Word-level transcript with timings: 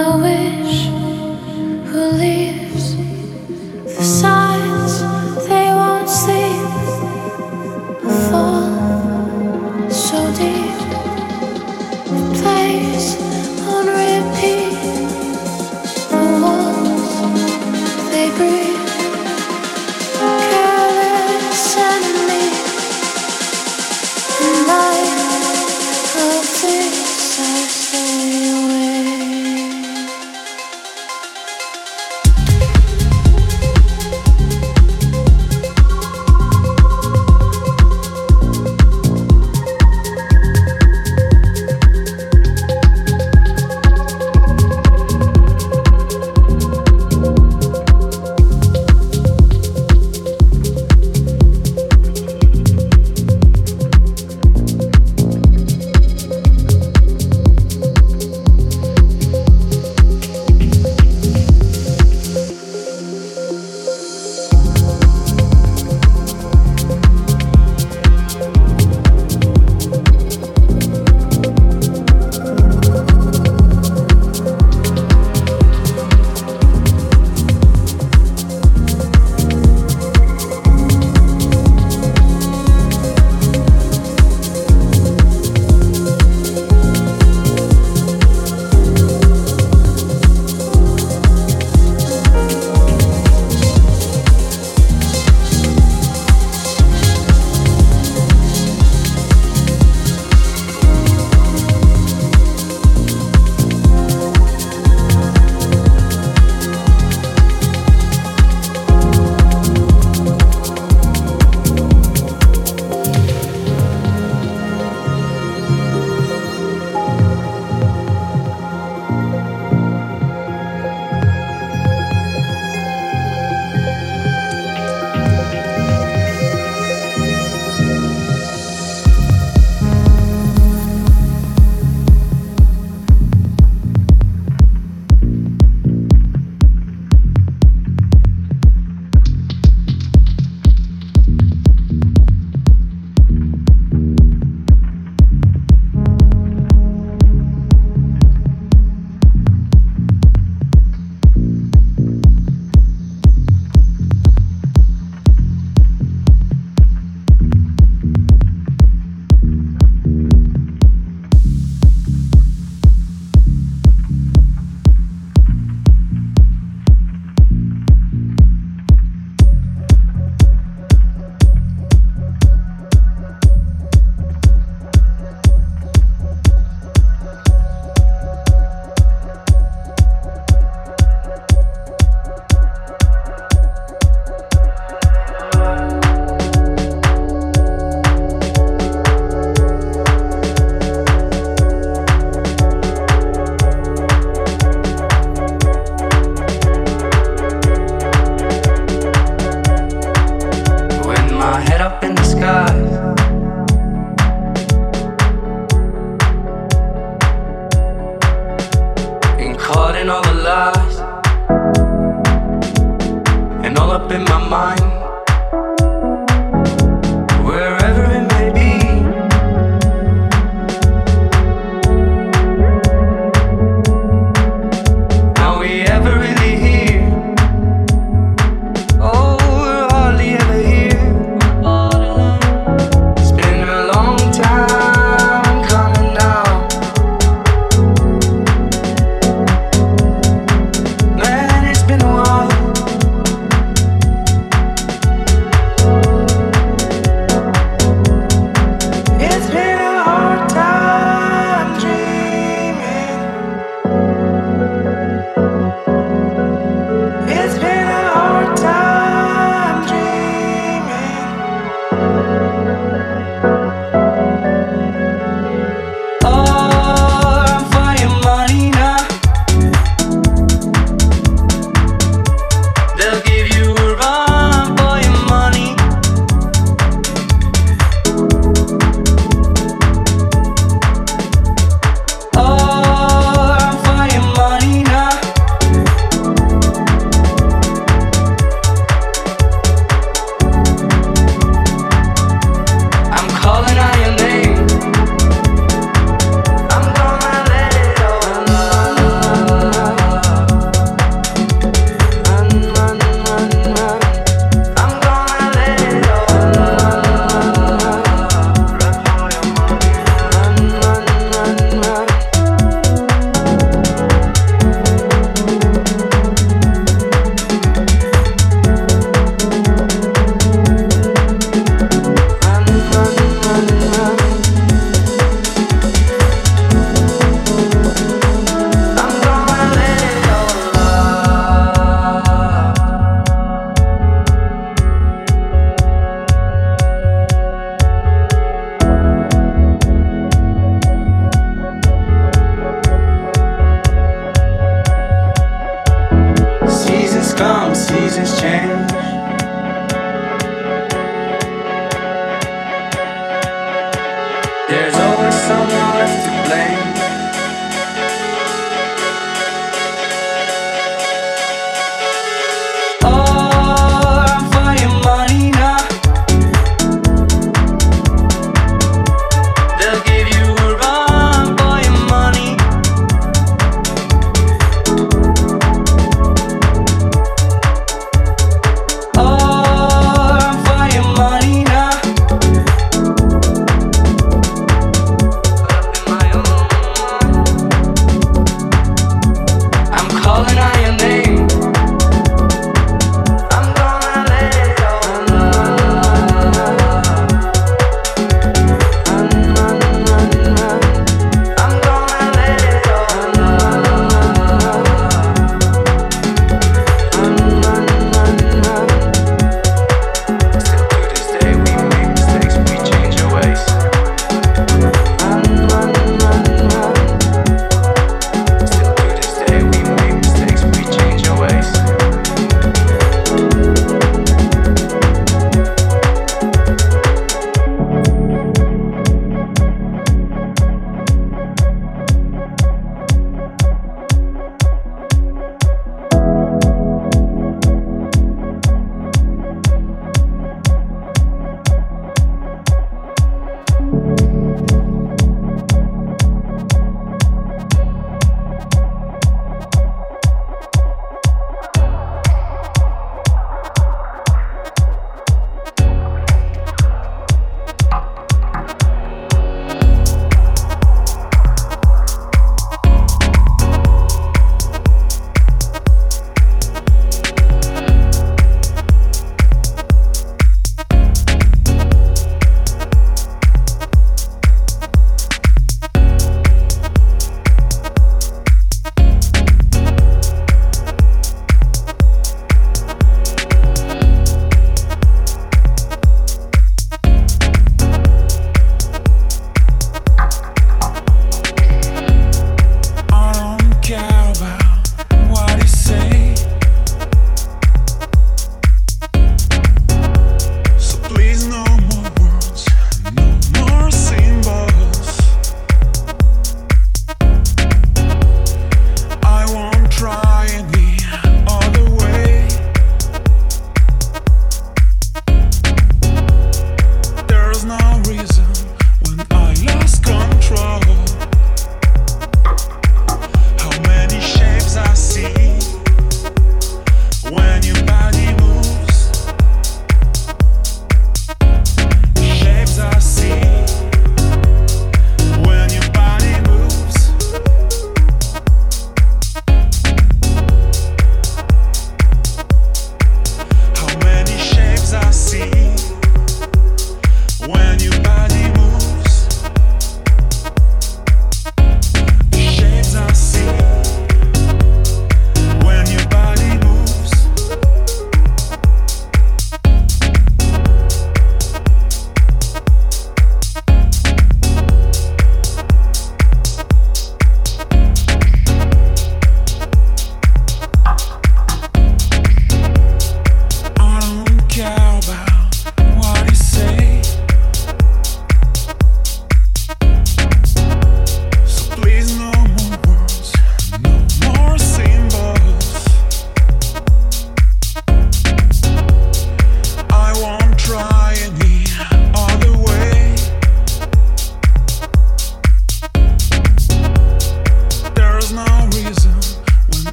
away. 0.00 0.59